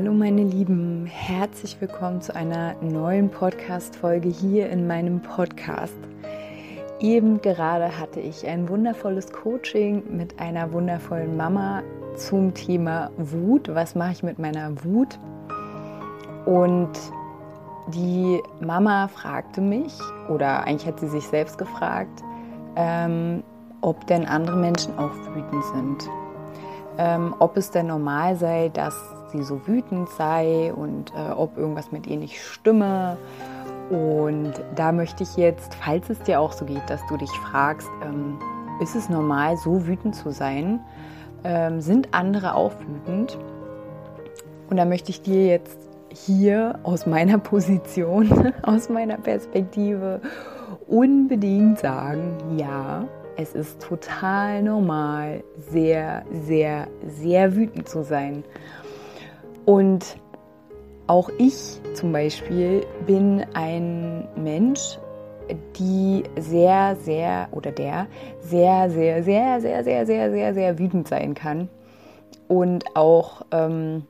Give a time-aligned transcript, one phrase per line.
[0.00, 5.98] Hallo meine Lieben, herzlich willkommen zu einer neuen Podcast-Folge hier in meinem Podcast.
[7.00, 11.82] Eben gerade hatte ich ein wundervolles Coaching mit einer wundervollen Mama
[12.16, 13.68] zum Thema Wut.
[13.74, 15.18] Was mache ich mit meiner Wut?
[16.46, 16.92] Und
[17.88, 19.92] die Mama fragte mich,
[20.30, 22.22] oder eigentlich hat sie sich selbst gefragt,
[22.74, 23.42] ähm,
[23.82, 26.10] ob denn andere Menschen auch wütend sind.
[26.96, 28.94] Ähm, ob es denn normal sei, dass
[29.30, 33.16] sie so wütend sei und äh, ob irgendwas mit ihr nicht stimme.
[33.90, 37.88] Und da möchte ich jetzt, falls es dir auch so geht, dass du dich fragst,
[38.04, 38.38] ähm,
[38.80, 40.80] ist es normal, so wütend zu sein?
[41.44, 43.38] Ähm, sind andere auch wütend?
[44.68, 45.78] Und da möchte ich dir jetzt
[46.08, 50.20] hier aus meiner Position, aus meiner Perspektive
[50.86, 53.04] unbedingt sagen, ja,
[53.36, 58.44] es ist total normal, sehr, sehr, sehr wütend zu sein.
[59.64, 60.16] Und
[61.06, 64.98] auch ich zum Beispiel bin ein Mensch,
[65.76, 68.06] die sehr, sehr oder der
[68.40, 71.68] sehr, sehr, sehr, sehr, sehr, sehr, sehr, sehr wütend sein kann.
[72.48, 74.04] Und auch ähm,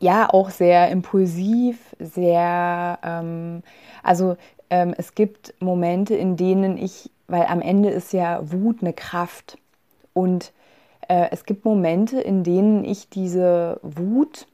[0.00, 3.62] ja auch sehr impulsiv, sehr ähm,
[4.02, 4.36] also
[4.70, 9.58] ähm, es gibt Momente, in denen ich, weil am Ende ist ja Wut eine Kraft.
[10.12, 10.52] Und
[11.08, 14.46] äh, es gibt Momente, in denen ich diese Wut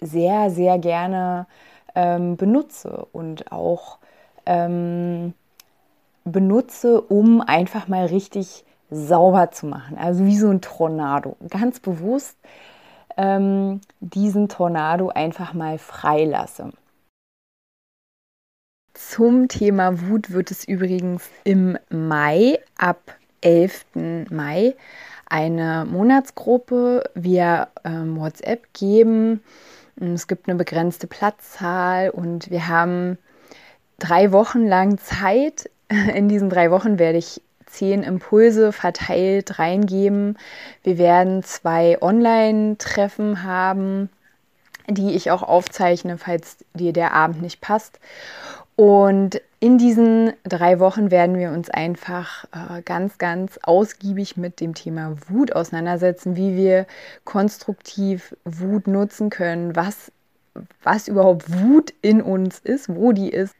[0.00, 1.46] sehr, sehr gerne
[1.94, 3.98] ähm, benutze und auch
[4.46, 5.34] ähm,
[6.24, 9.96] benutze, um einfach mal richtig sauber zu machen.
[9.98, 11.36] Also wie so ein Tornado.
[11.48, 12.36] Ganz bewusst
[13.16, 16.70] ähm, diesen Tornado einfach mal freilasse.
[18.94, 23.86] Zum Thema Wut wird es übrigens im Mai, ab 11.
[24.30, 24.74] Mai,
[25.32, 29.40] eine Monatsgruppe via ähm, WhatsApp geben
[30.00, 33.18] es gibt eine begrenzte Platzzahl und wir haben
[33.98, 35.70] drei Wochen lang Zeit.
[35.88, 40.38] In diesen drei Wochen werde ich zehn Impulse verteilt reingeben.
[40.82, 44.10] Wir werden zwei Online-Treffen haben,
[44.88, 47.98] die ich auch aufzeichne, falls dir der Abend nicht passt.
[48.76, 54.74] Und in diesen drei Wochen werden wir uns einfach äh, ganz, ganz ausgiebig mit dem
[54.74, 56.84] Thema Wut auseinandersetzen, wie wir
[57.22, 60.10] konstruktiv Wut nutzen können, was,
[60.82, 63.54] was überhaupt Wut in uns ist, wo die ist,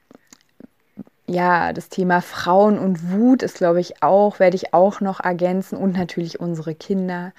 [1.29, 5.79] ja, das Thema Frauen und Wut ist, glaube ich, auch, werde ich auch noch ergänzen
[5.79, 7.33] und natürlich unsere Kinder,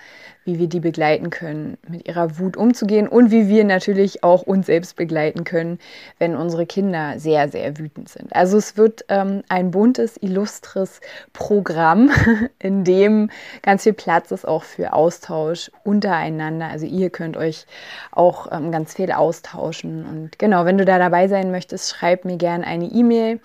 [0.46, 4.66] wie wir die begleiten können, mit ihrer Wut umzugehen und wie wir natürlich auch uns
[4.66, 5.80] selbst begleiten können,
[6.20, 8.36] wenn unsere Kinder sehr, sehr wütend sind.
[8.36, 11.00] Also es wird ähm, ein buntes, illustres
[11.32, 12.12] Programm,
[12.59, 13.30] in dem
[13.62, 16.68] ganz viel Platz ist auch für Austausch untereinander.
[16.68, 17.66] Also ihr könnt euch
[18.12, 20.06] auch ähm, ganz viel austauschen.
[20.06, 23.40] Und genau, wenn du da dabei sein möchtest, schreib mir gerne eine E-Mail.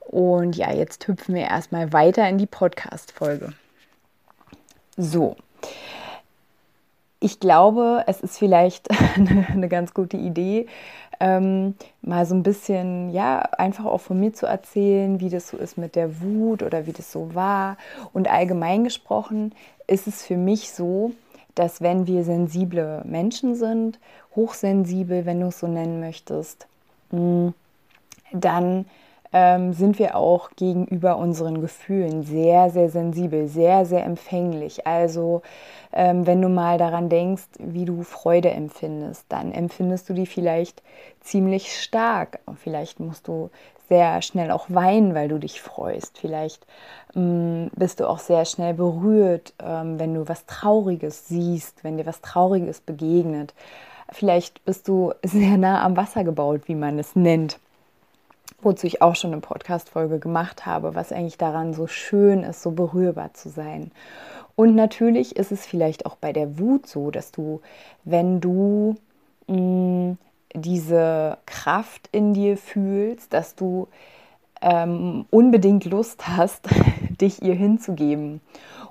[0.00, 3.52] Und ja, jetzt hüpfen wir erstmal weiter in die Podcast-Folge.
[4.96, 5.36] So.
[7.26, 8.88] Ich glaube, es ist vielleicht
[9.52, 10.68] eine, ganz gute Idee,
[11.18, 15.56] ähm, mal so ein bisschen, ja, einfach auch von mir zu erzählen, wie das so
[15.56, 17.78] ist mit der Wut oder wie das so war.
[18.12, 19.56] Und allgemein gesprochen
[19.88, 21.14] ist es für mich so,
[21.56, 23.98] dass wenn wir sensible Menschen sind,
[24.36, 26.68] hochsensibel, wenn du es so nennen möchtest,
[27.10, 27.48] mm,
[28.30, 28.84] dann
[29.32, 34.86] ähm, sind wir auch gegenüber unseren Gefühlen sehr, sehr sensibel, sehr, sehr empfänglich.
[34.86, 35.42] Also
[35.92, 40.82] ähm, wenn du mal daran denkst, wie du Freude empfindest, dann empfindest du die vielleicht
[41.20, 42.40] ziemlich stark.
[42.56, 43.50] Vielleicht musst du
[43.88, 46.18] sehr schnell auch weinen, weil du dich freust.
[46.18, 46.66] Vielleicht
[47.14, 52.06] ähm, bist du auch sehr schnell berührt, ähm, wenn du was Trauriges siehst, wenn dir
[52.06, 53.54] was Trauriges begegnet.
[54.10, 57.58] Vielleicht bist du sehr nah am Wasser gebaut, wie man es nennt
[58.60, 62.70] wozu ich auch schon eine Podcast-Folge gemacht habe, was eigentlich daran so schön ist, so
[62.70, 63.90] berührbar zu sein.
[64.54, 67.60] Und natürlich ist es vielleicht auch bei der Wut so, dass du,
[68.04, 68.96] wenn du
[69.46, 70.18] mh, mm,
[70.54, 73.88] diese Kraft in dir fühlst, dass du
[74.62, 76.68] ähm, unbedingt Lust hast,
[77.20, 78.40] dich ihr hinzugeben.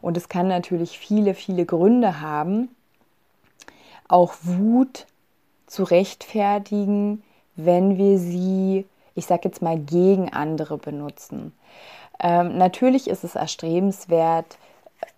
[0.01, 2.69] Und es kann natürlich viele, viele Gründe haben.
[4.07, 5.07] Auch Wut
[5.65, 7.23] zu rechtfertigen,
[7.55, 8.85] wenn wir sie,
[9.15, 11.53] ich sage jetzt mal, gegen andere benutzen.
[12.19, 14.57] Ähm, natürlich ist es erstrebenswert,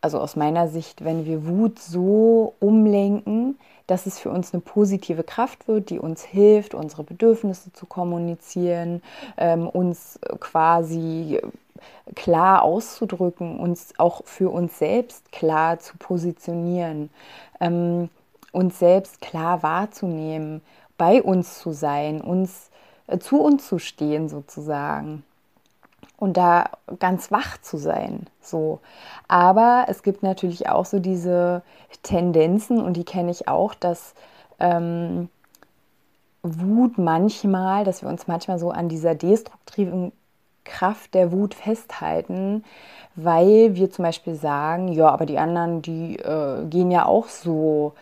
[0.01, 5.23] also aus meiner Sicht, wenn wir Wut so umlenken, dass es für uns eine positive
[5.23, 9.01] Kraft wird, die uns hilft, unsere Bedürfnisse zu kommunizieren,
[9.37, 11.39] ähm, uns quasi
[12.15, 17.09] klar auszudrücken, uns auch für uns selbst klar zu positionieren,
[17.61, 18.09] ähm,
[18.51, 20.61] uns selbst klar wahrzunehmen,
[20.97, 22.86] bei uns zu sein, uns äh,
[23.19, 25.23] zu uns zu stehen sozusagen
[26.17, 26.69] und da
[26.99, 28.27] ganz wach zu sein.
[28.41, 28.79] So.
[29.27, 31.61] Aber es gibt natürlich auch so diese
[32.03, 34.13] Tendenzen, und die kenne ich auch, dass
[34.59, 35.29] ähm,
[36.43, 40.11] Wut manchmal, dass wir uns manchmal so an dieser destruktiven
[40.63, 42.63] Kraft der Wut festhalten,
[43.15, 47.93] weil wir zum Beispiel sagen, ja, aber die anderen, die äh, gehen ja auch so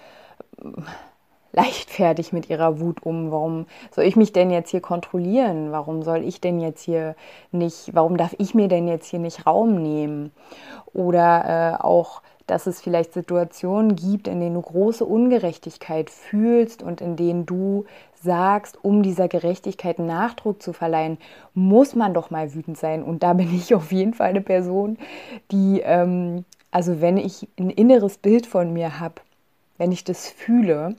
[1.56, 3.32] leichtfertig mit ihrer Wut um.
[3.32, 5.72] Warum soll ich mich denn jetzt hier kontrollieren?
[5.72, 7.16] Warum soll ich denn jetzt hier
[7.52, 10.32] nicht, warum darf ich mir denn jetzt hier nicht Raum nehmen?
[10.94, 17.02] Oder äh, auch, dass es vielleicht Situationen gibt, in denen du große Ungerechtigkeit fühlst und
[17.02, 17.86] in denen du
[18.22, 21.18] sagst, um dieser Gerechtigkeit Nachdruck zu verleihen,
[21.54, 23.04] muss man doch mal wütend sein.
[23.04, 24.98] Und da bin ich auf jeden Fall eine Person,
[25.52, 29.16] die, ähm, also wenn ich ein inneres Bild von mir habe,
[29.78, 30.96] wenn ich das fühle,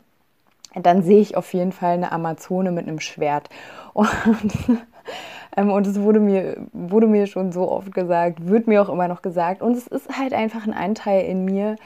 [0.82, 3.48] dann sehe ich auf jeden Fall eine Amazone mit einem Schwert.
[3.92, 4.08] Und,
[5.56, 9.08] ähm, und es wurde mir, wurde mir schon so oft gesagt, wird mir auch immer
[9.08, 9.62] noch gesagt.
[9.62, 11.76] Und es ist halt einfach ein Anteil in mir,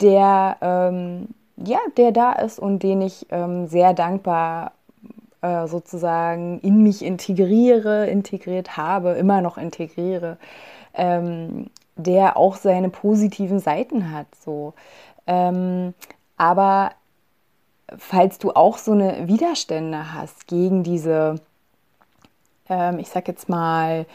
[0.00, 4.72] der, ähm, ja, der da ist und den ich ähm, sehr dankbar
[5.42, 10.38] äh, sozusagen in mich integriere, integriert habe, immer noch integriere,
[10.94, 14.26] ähm, der auch seine positiven Seiten hat.
[14.42, 14.74] So.
[15.26, 15.94] Ähm,
[16.36, 16.92] aber
[17.98, 21.36] falls du auch so eine Widerstände hast gegen diese,
[22.68, 24.06] ähm, ich sag jetzt mal,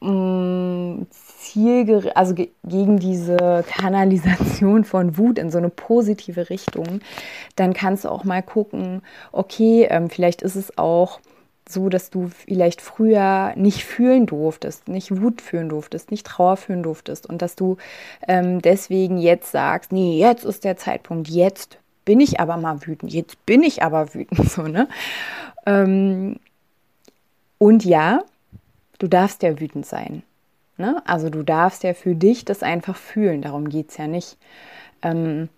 [0.00, 7.00] mm, Zielger also ge gegen diese Kanalisation von Wut in so eine positive Richtung,
[7.56, 9.02] dann kannst du auch mal gucken,
[9.32, 11.20] okay, ähm, vielleicht ist es auch
[11.68, 16.82] so, dass du vielleicht früher nicht fühlen durftest, nicht Wut fühlen durftest, nicht Trauer fühlen
[16.82, 17.76] durftest und dass du
[18.26, 23.12] ähm, deswegen jetzt sagst, nee, jetzt ist der Zeitpunkt, jetzt bin ich aber mal wütend,
[23.12, 24.88] jetzt bin ich aber wütend, so, ne?
[25.66, 26.36] Ähm,
[27.58, 28.24] und ja,
[28.98, 30.22] du darfst ja wütend sein.
[30.76, 31.02] Ne?
[31.06, 34.36] Also du darfst ja für dich das einfach fühlen, darum geht es ja nicht.
[35.02, 35.48] Ähm,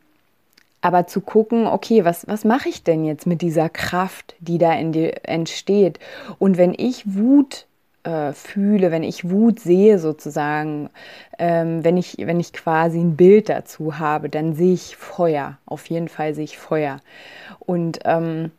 [0.81, 4.75] aber zu gucken, okay, was, was mache ich denn jetzt mit dieser Kraft, die da
[4.75, 5.99] in dir entsteht?
[6.38, 7.67] Und wenn ich Wut
[8.05, 10.91] äh, fühle, wenn ich Wut sehe sozusagen,
[11.39, 15.59] ähm, wenn, ich, wenn ich quasi ein Bild dazu habe, dann sehe ich Feuer.
[15.67, 17.01] Auf jeden Fall sehe ich Feuer.
[17.59, 18.51] Und ähm,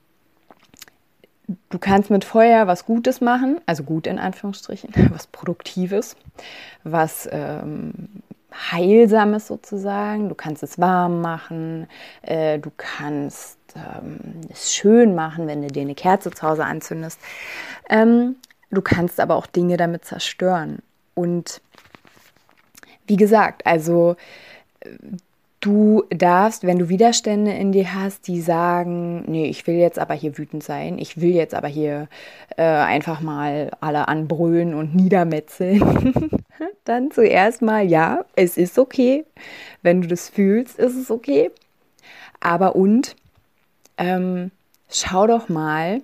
[1.69, 6.15] du kannst mit Feuer was Gutes machen, also gut in Anführungsstrichen, was Produktives,
[6.83, 8.09] was ähm,
[8.71, 10.29] Heilsames sozusagen.
[10.29, 11.87] Du kannst es warm machen,
[12.21, 14.19] äh, du kannst ähm,
[14.49, 17.19] es schön machen, wenn du dir eine Kerze zu Hause anzündest.
[17.89, 18.37] Ähm,
[18.75, 20.79] Du kannst aber auch Dinge damit zerstören.
[21.13, 21.61] Und
[23.07, 24.15] wie gesagt, also
[25.65, 30.13] du darfst, wenn du Widerstände in dir hast, die sagen, nee, ich will jetzt aber
[30.13, 32.07] hier wütend sein, ich will jetzt aber hier
[32.57, 36.29] äh, einfach mal alle anbrüllen und niedermetzeln,
[36.83, 39.25] dann zuerst mal, ja, es ist okay.
[39.81, 41.49] Wenn du das fühlst, ist es okay.
[42.39, 43.15] Aber und,
[43.97, 44.51] ähm,
[44.89, 46.01] schau doch mal,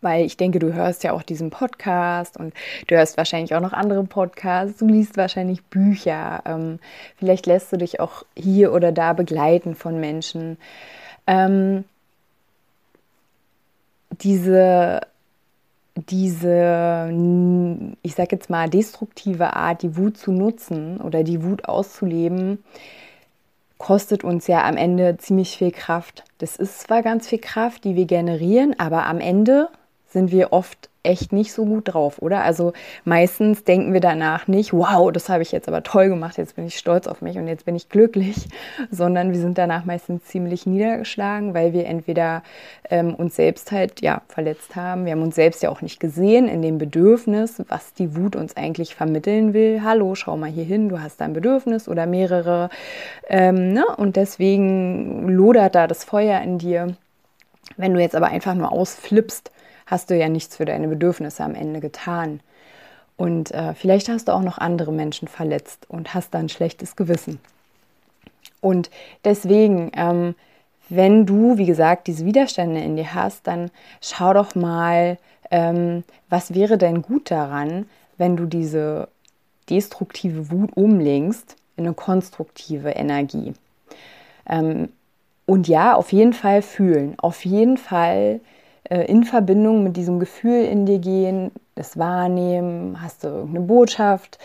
[0.00, 2.54] weil ich denke, du hörst ja auch diesen Podcast und
[2.86, 6.78] du hörst wahrscheinlich auch noch andere Podcasts, du liest wahrscheinlich Bücher, ähm,
[7.16, 10.56] vielleicht lässt du dich auch hier oder da begleiten von Menschen.
[11.26, 11.84] Ähm,
[14.22, 15.00] diese,
[15.94, 17.10] diese,
[18.02, 22.62] ich sag jetzt mal, destruktive Art, die Wut zu nutzen oder die Wut auszuleben,
[23.78, 26.24] kostet uns ja am Ende ziemlich viel Kraft.
[26.38, 29.68] Das ist zwar ganz viel Kraft, die wir generieren, aber am Ende
[30.10, 32.42] sind wir oft echt nicht so gut drauf, oder?
[32.44, 32.74] Also
[33.04, 36.66] meistens denken wir danach nicht, wow, das habe ich jetzt aber toll gemacht, jetzt bin
[36.66, 38.48] ich stolz auf mich und jetzt bin ich glücklich,
[38.90, 42.42] sondern wir sind danach meistens ziemlich niedergeschlagen, weil wir entweder
[42.90, 46.48] ähm, uns selbst halt ja verletzt haben, wir haben uns selbst ja auch nicht gesehen
[46.48, 49.80] in dem Bedürfnis, was die Wut uns eigentlich vermitteln will.
[49.82, 52.68] Hallo, schau mal hier hin, du hast ein Bedürfnis oder mehrere,
[53.28, 53.86] ähm, ne?
[53.96, 56.94] Und deswegen lodert da das Feuer in dir.
[57.76, 59.50] Wenn du jetzt aber einfach nur ausflippst,
[59.90, 62.40] hast du ja nichts für deine Bedürfnisse am Ende getan.
[63.16, 67.40] Und äh, vielleicht hast du auch noch andere Menschen verletzt und hast dann schlechtes Gewissen.
[68.60, 68.90] Und
[69.24, 70.34] deswegen, ähm,
[70.88, 73.70] wenn du, wie gesagt, diese Widerstände in dir hast, dann
[74.00, 75.18] schau doch mal,
[75.50, 79.08] ähm, was wäre denn gut daran, wenn du diese
[79.68, 83.54] destruktive Wut umlenkst in eine konstruktive Energie.
[84.48, 84.88] Ähm,
[85.46, 88.40] und ja, auf jeden Fall fühlen, auf jeden Fall
[88.96, 94.38] in Verbindung mit diesem Gefühl in dir gehen, das Wahrnehmen, hast du irgendeine Botschaft,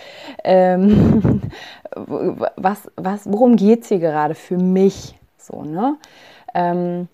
[0.44, 1.42] ähm,
[1.96, 5.16] was, was, worum geht es hier gerade für mich?
[5.38, 5.98] So, ne?
[6.54, 7.08] Ähm,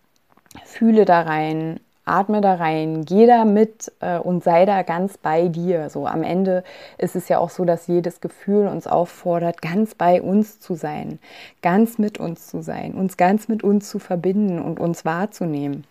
[0.66, 5.48] fühle da rein, atme da rein, geh da mit äh, und sei da ganz bei
[5.48, 5.90] dir.
[5.90, 6.64] So am Ende
[6.98, 11.20] ist es ja auch so, dass jedes Gefühl uns auffordert, ganz bei uns zu sein,
[11.62, 15.86] ganz mit uns zu sein, uns ganz mit uns zu verbinden und uns wahrzunehmen.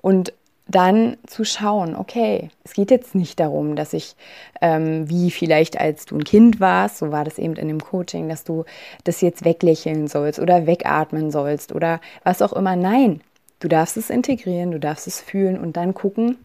[0.00, 0.32] Und
[0.66, 4.16] dann zu schauen, okay, es geht jetzt nicht darum, dass ich,
[4.62, 8.28] ähm, wie vielleicht als du ein Kind warst, so war das eben in dem Coaching,
[8.28, 8.64] dass du
[9.04, 12.76] das jetzt weglächeln sollst oder wegatmen sollst oder was auch immer.
[12.76, 13.20] Nein,
[13.60, 16.38] du darfst es integrieren, du darfst es fühlen und dann gucken,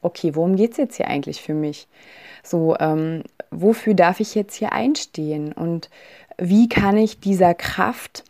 [0.00, 1.86] okay, worum geht es jetzt hier eigentlich für mich?
[2.42, 5.90] So, ähm, wofür darf ich jetzt hier einstehen und
[6.38, 8.24] wie kann ich dieser Kraft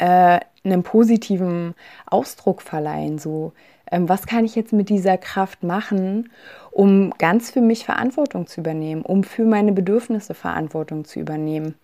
[0.00, 1.74] äh, einen positiven
[2.06, 3.18] Ausdruck verleihen?
[3.18, 3.52] So,
[3.90, 6.30] ähm, was kann ich jetzt mit dieser Kraft machen,
[6.70, 11.74] um ganz für mich Verantwortung zu übernehmen, um für meine Bedürfnisse Verantwortung zu übernehmen.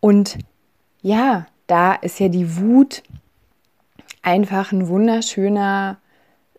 [0.00, 0.38] Und
[1.02, 3.02] ja, da ist ja die Wut
[4.22, 5.98] einfach ein wunderschöner,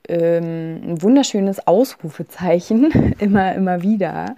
[0.08, 4.36] ähm, ein wunderschönes Ausrufezeichen, immer, immer wieder,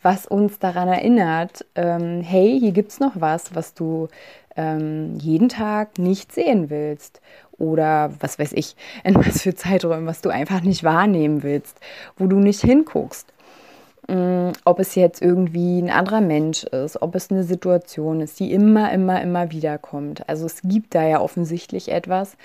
[0.00, 4.08] was uns daran erinnert, ähm, hey, hier gibt es noch was, was du
[4.58, 7.22] ähm, jeden Tag nicht sehen willst
[7.58, 11.78] oder was weiß ich, in was für Zeiträumen, was du einfach nicht wahrnehmen willst,
[12.18, 13.32] wo du nicht hinguckst.
[14.10, 18.52] Mm, ob es jetzt irgendwie ein anderer Mensch ist, ob es eine Situation ist, die
[18.52, 20.26] immer, immer, immer wieder kommt.
[20.28, 22.38] Also es gibt da ja offensichtlich etwas,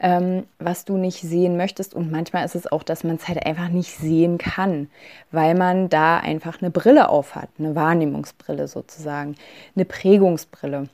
[0.00, 1.94] ähm, was du nicht sehen möchtest.
[1.94, 4.88] Und manchmal ist es auch, dass man es halt einfach nicht sehen kann,
[5.30, 9.36] weil man da einfach eine Brille auf hat, eine Wahrnehmungsbrille sozusagen,
[9.76, 10.88] eine Prägungsbrille.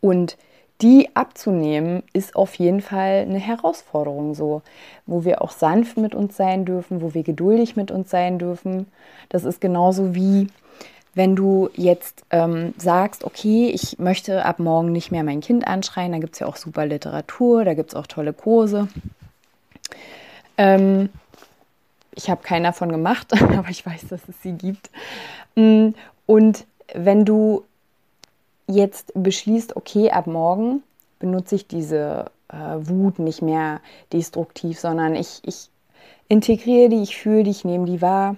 [0.00, 0.36] Und
[0.80, 4.62] die abzunehmen, ist auf jeden Fall eine Herausforderung so,
[5.06, 8.86] wo wir auch sanft mit uns sein dürfen, wo wir geduldig mit uns sein dürfen.
[9.28, 10.48] Das ist genauso wie
[11.14, 16.12] wenn du jetzt ähm, sagst, okay, ich möchte ab morgen nicht mehr mein Kind anschreien,
[16.12, 18.88] da gibt es ja auch super Literatur, da gibt es auch tolle Kurse.
[20.56, 21.08] Ähm,
[22.14, 24.90] ich habe keinen davon gemacht, aber ich weiß, dass es sie gibt.
[25.56, 25.90] Mm,
[26.26, 26.64] und
[26.94, 27.64] wenn du
[28.70, 30.82] jetzt beschließt, okay, ab morgen
[31.18, 33.80] benutze ich diese äh, Wut nicht mehr
[34.12, 35.68] destruktiv, sondern ich, ich
[36.28, 38.36] integriere die, ich fühle die, ich nehme die wahr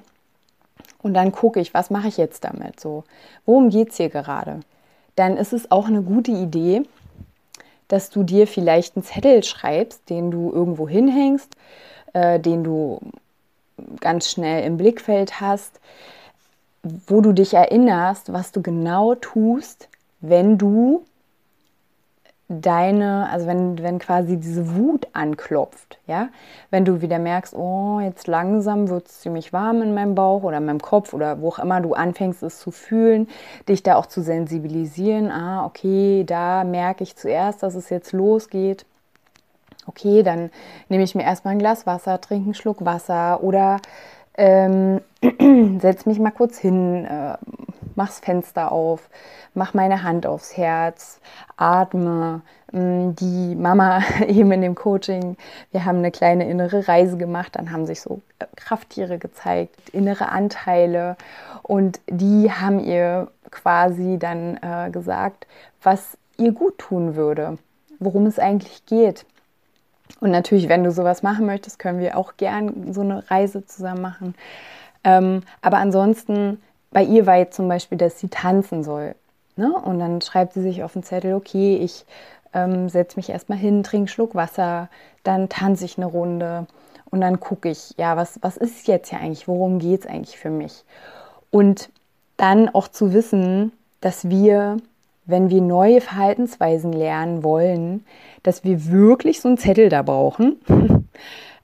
[1.03, 2.81] und dann gucke ich, was mache ich jetzt damit?
[2.81, 3.05] So,
[3.45, 4.61] worum geht es hier gerade?
[5.17, 6.83] Dann ist es auch eine gute Idee,
[7.89, 11.55] dass du dir vielleicht einen Zettel schreibst, den du irgendwo hinhängst,
[12.15, 13.01] äh, den du
[14.01, 15.81] ganz schnell im Blickfeld hast,
[17.07, 19.89] wo du dich erinnerst, was du genau tust,
[20.23, 21.05] wenn du
[22.49, 26.29] deine, also wenn, wenn quasi diese Wut anklopft, ja,
[26.71, 30.59] wenn du wieder merkst, oh, jetzt langsam wird es ziemlich warm in meinem Bauch oder
[30.59, 33.29] in meinem Kopf oder wo auch immer du anfängst, es zu fühlen,
[33.69, 38.85] dich da auch zu sensibilisieren, ah, okay, da merke ich zuerst, dass es jetzt losgeht.
[39.87, 40.51] Okay, dann
[40.89, 43.79] nehme ich mir erstmal ein Glas Wasser, trinke einen Schluck Wasser oder
[44.37, 45.01] ähm,
[45.81, 47.37] setz mich mal kurz hin, äh,
[47.97, 49.09] mach's Fenster auf,
[49.55, 51.21] mach meine Hand aufs Herz,
[51.57, 52.43] atme.
[52.73, 55.37] Mm, die Mama eben in dem Coaching,
[55.71, 60.31] wir haben eine kleine innere Reise gemacht, dann haben sich so äh, Krafttiere gezeigt, innere
[60.31, 61.17] Anteile
[61.63, 65.47] und die haben ihr quasi dann äh, gesagt,
[65.83, 67.59] was ihr gut tun würde,
[67.99, 69.27] worum es eigentlich geht.
[70.21, 74.03] Und natürlich, wenn du sowas machen möchtest, können wir auch gern so eine Reise zusammen
[74.03, 74.35] machen.
[75.05, 79.15] Ähm, aber ansonsten, bei ihr war jetzt zum Beispiel, dass sie tanzen soll.
[79.57, 79.73] Ne?
[79.73, 82.05] Und dann schreibt sie sich auf den Zettel, okay, ich
[82.55, 84.89] ähm, setze mich erstmal hin, trinke einen Schluck Wasser,
[85.25, 86.67] dann tanze ich eine Runde
[87.11, 90.39] und dann gucke ich, ja, was, was ist jetzt hier eigentlich, worum geht es eigentlich
[90.39, 90.85] für mich?
[91.51, 91.91] Und
[92.37, 94.79] dann auch zu wissen, dass wir,
[95.27, 98.05] wenn wir neue Verhaltensweisen lernen wollen,
[98.43, 100.57] dass wir wirklich so einen Zettel da brauchen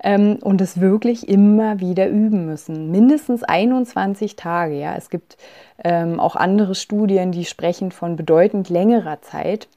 [0.03, 2.91] ähm, und es wirklich immer wieder üben müssen.
[2.91, 4.75] Mindestens 21 Tage.
[4.75, 5.37] Ja, es gibt
[5.83, 9.69] ähm, auch andere Studien, die sprechen von bedeutend längerer Zeit.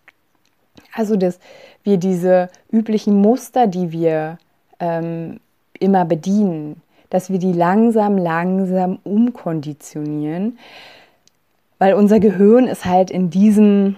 [0.94, 1.40] Also, dass
[1.84, 4.38] wir diese üblichen Muster, die wir
[4.80, 5.40] ähm,
[5.80, 10.58] immer bedienen, dass wir die langsam, langsam umkonditionieren,
[11.80, 13.96] weil unser Gehirn ist halt in diesem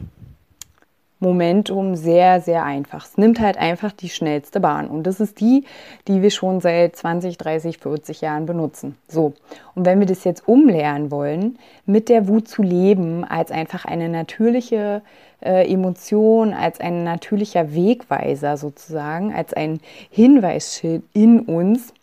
[1.23, 3.05] Momentum sehr, sehr einfach.
[3.05, 4.87] Es nimmt halt einfach die schnellste Bahn.
[4.87, 5.63] Und das ist die,
[6.07, 8.95] die wir schon seit 20, 30, 40 Jahren benutzen.
[9.07, 9.33] So.
[9.73, 14.09] Und wenn wir das jetzt umlernen wollen, mit der Wut zu leben, als einfach eine
[14.09, 15.01] natürliche
[15.41, 19.79] äh, Emotion, als ein natürlicher Wegweiser sozusagen, als ein
[20.11, 21.93] Hinweisschild in uns,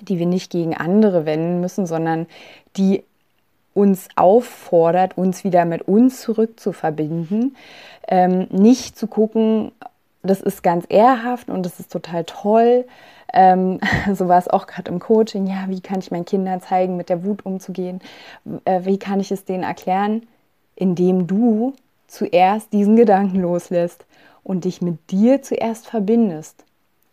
[0.00, 2.26] die wir nicht gegen andere wenden müssen, sondern
[2.76, 3.04] die
[3.74, 7.56] uns auffordert, uns wieder mit uns zurück zu verbinden,
[8.08, 9.72] ähm, nicht zu gucken,
[10.22, 12.84] das ist ganz ehrhaft und das ist total toll.
[13.32, 13.80] Ähm,
[14.14, 15.46] so war es auch gerade im Coaching.
[15.46, 18.00] Ja, wie kann ich meinen Kindern zeigen, mit der Wut umzugehen?
[18.64, 20.26] Äh, wie kann ich es denen erklären?
[20.76, 21.74] Indem du
[22.06, 24.04] zuerst diesen Gedanken loslässt
[24.44, 26.64] und dich mit dir zuerst verbindest,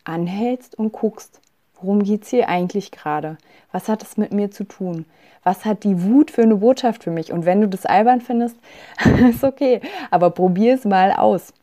[0.03, 1.39] anhältst und guckst,
[1.81, 3.37] worum geht es hier eigentlich gerade?
[3.71, 5.05] Was hat es mit mir zu tun?
[5.43, 7.31] Was hat die Wut für eine Botschaft für mich?
[7.31, 8.57] Und wenn du das albern findest,
[9.29, 9.81] ist okay,
[10.11, 11.53] aber probier es mal aus.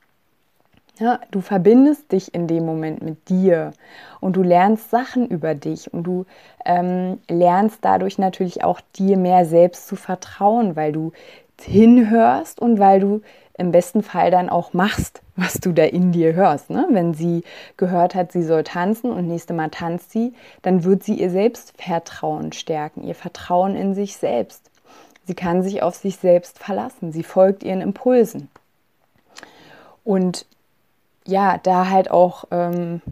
[0.98, 3.72] Ja, du verbindest dich in dem Moment mit dir
[4.20, 6.24] und du lernst Sachen über dich und du
[6.64, 11.12] ähm, lernst dadurch natürlich auch dir mehr selbst zu vertrauen, weil du
[11.62, 13.22] hinhörst und weil du
[13.58, 16.70] im besten Fall dann auch machst, was du da in dir hörst.
[16.70, 16.86] Ne?
[16.90, 17.42] Wenn sie
[17.76, 22.52] gehört hat, sie soll tanzen und nächste Mal tanzt sie, dann wird sie ihr Selbstvertrauen
[22.52, 24.70] stärken, ihr Vertrauen in sich selbst.
[25.24, 28.48] Sie kann sich auf sich selbst verlassen, sie folgt ihren Impulsen.
[30.04, 30.46] Und
[31.24, 33.02] ja, da halt auch ähm,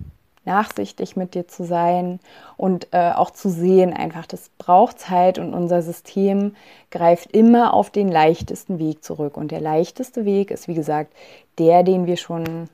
[0.44, 2.20] nachsichtig mit dir zu sein
[2.56, 6.54] und äh, auch zu sehen, einfach, das braucht Zeit und unser System
[6.90, 9.36] greift immer auf den leichtesten Weg zurück.
[9.36, 11.12] Und der leichteste Weg ist, wie gesagt,
[11.58, 12.68] der, den wir schon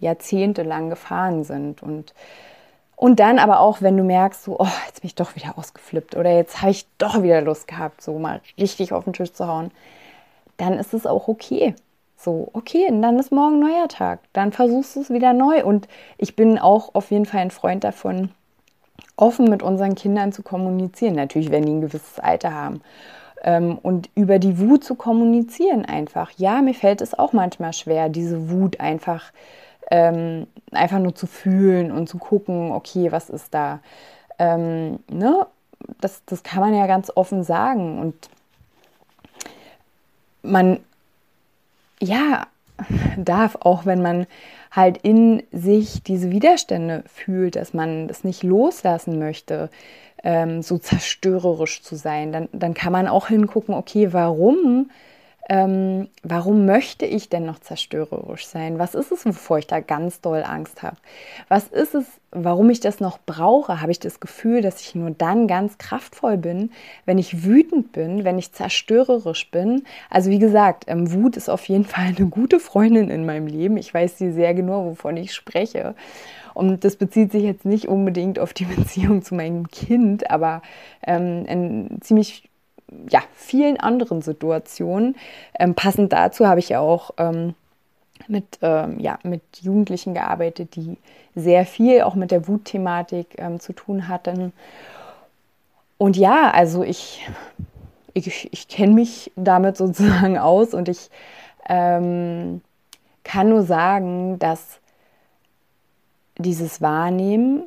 [0.00, 1.82] jahrzehntelang gefahren sind.
[1.82, 2.14] Und,
[2.96, 6.16] und dann aber auch, wenn du merkst, so, oh, jetzt bin ich doch wieder ausgeflippt
[6.16, 9.46] oder jetzt habe ich doch wieder Lust gehabt, so mal richtig auf den Tisch zu
[9.46, 9.70] hauen,
[10.56, 11.74] dann ist es auch okay.
[12.20, 14.18] So, okay, und dann ist morgen neuer Tag.
[14.32, 15.64] Dann versuchst du es wieder neu.
[15.64, 18.30] Und ich bin auch auf jeden Fall ein Freund davon,
[19.16, 21.14] offen mit unseren Kindern zu kommunizieren.
[21.14, 22.82] Natürlich, wenn die ein gewisses Alter haben.
[23.44, 26.32] Ähm, und über die Wut zu kommunizieren einfach.
[26.36, 29.32] Ja, mir fällt es auch manchmal schwer, diese Wut einfach,
[29.92, 33.78] ähm, einfach nur zu fühlen und zu gucken, okay, was ist da.
[34.40, 35.46] Ähm, ne?
[36.00, 38.00] das, das kann man ja ganz offen sagen.
[38.00, 38.28] Und
[40.42, 40.80] man
[42.00, 42.46] ja,
[43.16, 44.26] darf, auch wenn man
[44.70, 49.70] halt in sich diese Widerstände fühlt, dass man das nicht loslassen möchte,
[50.22, 54.90] ähm, so zerstörerisch zu sein, dann, dann kann man auch hingucken, okay, warum
[55.50, 58.78] ähm, warum möchte ich denn noch zerstörerisch sein?
[58.78, 60.96] Was ist es, wovor ich da ganz doll Angst habe?
[61.48, 63.80] Was ist es, warum ich das noch brauche?
[63.80, 66.70] Habe ich das Gefühl, dass ich nur dann ganz kraftvoll bin,
[67.06, 69.84] wenn ich wütend bin, wenn ich zerstörerisch bin?
[70.10, 73.78] Also wie gesagt, ähm, Wut ist auf jeden Fall eine gute Freundin in meinem Leben.
[73.78, 75.94] Ich weiß sie sehr genau, wovon ich spreche.
[76.52, 80.60] Und das bezieht sich jetzt nicht unbedingt auf die Beziehung zu meinem Kind, aber
[81.06, 82.47] ähm, ein ziemlich
[83.10, 85.16] ja, vielen anderen Situationen.
[85.58, 87.54] Ähm, passend dazu habe ich auch ähm,
[88.26, 90.96] mit, ähm, ja, mit Jugendlichen gearbeitet, die
[91.34, 94.52] sehr viel auch mit der Wutthematik ähm, zu tun hatten.
[95.98, 97.28] Und ja, also ich,
[98.14, 101.10] ich, ich kenne mich damit sozusagen aus und ich
[101.68, 102.60] ähm,
[103.24, 104.80] kann nur sagen, dass
[106.38, 107.64] dieses Wahrnehmen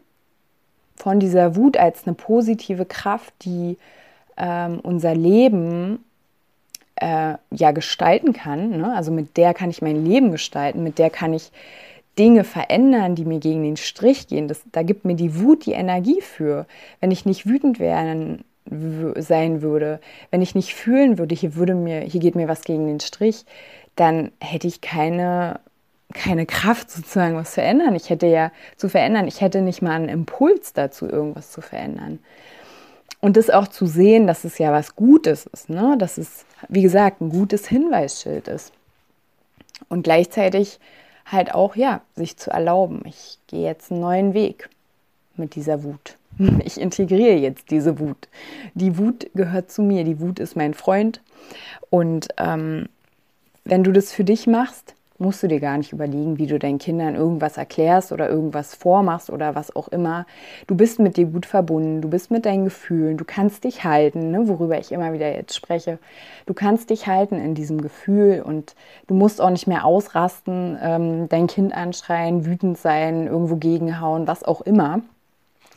[0.96, 3.78] von dieser Wut als eine positive Kraft, die
[4.41, 6.04] ähm, unser Leben
[6.95, 8.77] äh, ja gestalten kann.
[8.77, 8.93] Ne?
[8.93, 11.51] Also mit der kann ich mein Leben gestalten, mit der kann ich
[12.17, 14.47] Dinge verändern, die mir gegen den Strich gehen.
[14.47, 16.65] Das, da gibt mir die Wut die Energie für.
[16.99, 18.43] Wenn ich nicht wütend werden
[19.15, 19.99] sein würde,
[20.30, 23.45] wenn ich nicht fühlen würde, hier würde mir, hier geht mir was gegen den Strich,
[23.95, 25.60] dann hätte ich keine,
[26.13, 27.95] keine Kraft sozusagen was zu ändern.
[27.95, 32.19] Ich hätte ja zu verändern, ich hätte nicht mal einen Impuls dazu, irgendwas zu verändern.
[33.19, 35.95] Und das auch zu sehen, dass es ja was Gutes ist, ne?
[35.97, 38.71] dass es, wie gesagt, ein gutes Hinweisschild ist.
[39.89, 40.80] Und gleichzeitig
[41.26, 44.69] halt auch, ja, sich zu erlauben, ich gehe jetzt einen neuen Weg
[45.36, 46.17] mit dieser Wut.
[46.63, 48.28] Ich integriere jetzt diese Wut.
[48.74, 51.21] Die Wut gehört zu mir, die Wut ist mein Freund.
[51.89, 52.88] Und ähm,
[53.63, 56.80] wenn du das für dich machst, musst du dir gar nicht überlegen, wie du deinen
[56.80, 60.26] Kindern irgendwas erklärst oder irgendwas vormachst oder was auch immer.
[60.68, 64.32] Du bist mit dir gut verbunden, du bist mit deinen Gefühlen, du kannst dich halten,
[64.32, 66.00] ne, worüber ich immer wieder jetzt spreche.
[66.48, 68.76] Du kannst dich halten in diesem Gefühl und
[69.08, 74.44] du musst auch nicht mehr ausrasten, ähm, dein Kind anschreien, wütend sein, irgendwo gegenhauen, was
[74.44, 75.02] auch immer.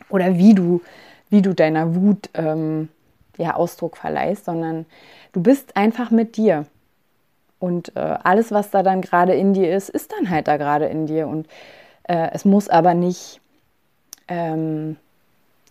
[0.09, 0.81] Oder wie du,
[1.29, 2.89] wie du deiner Wut ähm,
[3.37, 4.87] ja, Ausdruck verleihst, sondern
[5.33, 6.67] du bist einfach mit dir.
[7.65, 10.85] Und äh, alles, was da dann gerade in dir ist, ist dann halt da gerade
[10.85, 11.27] in dir.
[11.27, 11.49] Und
[12.03, 13.41] äh, es muss aber nicht,
[14.29, 14.97] ähm,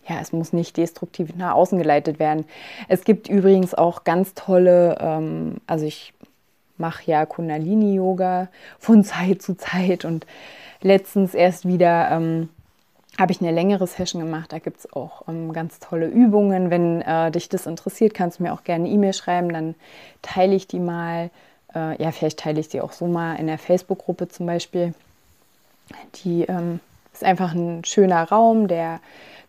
[0.08, 2.46] ja, es muss nicht destruktiv nach außen geleitet werden.
[2.88, 6.12] Es gibt übrigens auch ganz tolle, ähm, also ich
[6.78, 8.48] mache ja Kundalini-Yoga
[8.80, 10.26] von Zeit zu Zeit und
[10.82, 12.48] letztens erst wieder ähm,
[13.20, 14.52] habe ich eine längere Session gemacht.
[14.52, 16.70] Da gibt es auch ähm, ganz tolle Übungen.
[16.70, 19.76] Wenn äh, dich das interessiert, kannst du mir auch gerne eine E-Mail schreiben, dann
[20.22, 21.30] teile ich die mal.
[21.74, 24.94] Äh, ja, vielleicht teile ich die auch so mal in der Facebook-Gruppe zum Beispiel.
[26.24, 26.80] Die ähm,
[27.12, 29.00] ist einfach ein schöner Raum, der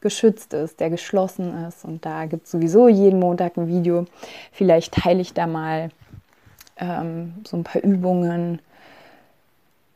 [0.02, 1.84] geschützt ist, der geschlossen ist.
[1.84, 4.06] Und da gibt es sowieso jeden Montag ein Video.
[4.52, 5.90] Vielleicht teile ich da mal
[6.78, 8.62] ähm, so ein paar Übungen.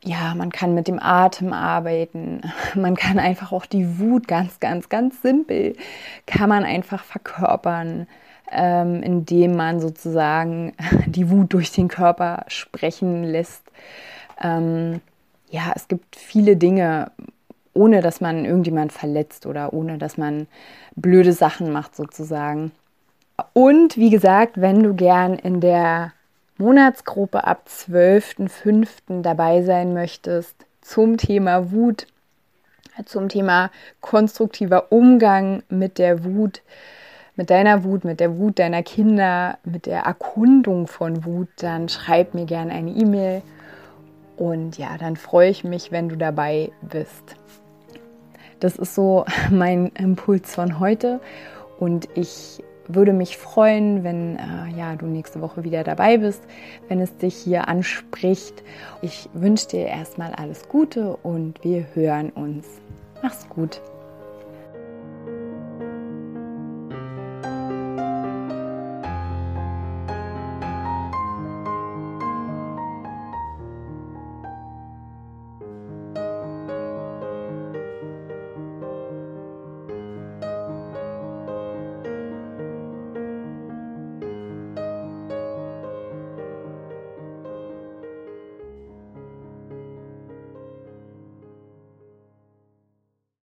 [0.02, 2.40] Ja, man kann mit dem Atem arbeiten.
[2.74, 5.76] Man kann einfach auch die Wut ganz, ganz, ganz simpel,
[6.26, 8.06] kann man einfach verkörpern,
[8.50, 10.74] ähm, indem man sozusagen
[11.06, 13.62] die Wut durch den Körper sprechen lässt.
[14.42, 15.00] Ähm,
[15.50, 17.10] ja, es gibt viele Dinge,
[17.74, 20.46] ohne dass man irgendjemand verletzt oder ohne dass man
[20.96, 22.72] blöde Sachen macht sozusagen.
[23.52, 26.12] Und wie gesagt, wenn du gern in der
[26.58, 29.22] Monatsgruppe ab 12.05.
[29.22, 32.06] dabei sein möchtest zum Thema Wut,
[33.06, 36.60] zum Thema konstruktiver Umgang mit der Wut,
[37.40, 42.34] mit deiner Wut, mit der Wut deiner Kinder, mit der Erkundung von Wut, dann schreib
[42.34, 43.40] mir gerne eine E-Mail
[44.36, 47.36] und ja, dann freue ich mich, wenn du dabei bist.
[48.60, 51.18] Das ist so mein Impuls von heute
[51.78, 56.42] und ich würde mich freuen, wenn äh, ja, du nächste Woche wieder dabei bist,
[56.88, 58.62] wenn es dich hier anspricht.
[59.00, 62.66] Ich wünsche dir erstmal alles Gute und wir hören uns.
[63.22, 63.80] Mach's gut.